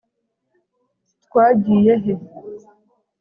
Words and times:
twagiye 1.25 1.93
he 2.03 2.13